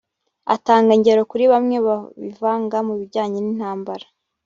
agatanga 0.49 0.91
ingero 0.97 1.21
kuri 1.31 1.45
bamwe 1.53 1.77
bivanga 2.21 2.77
mu 2.87 2.93
bijyanye 2.99 3.37
n’intambara 3.41 4.05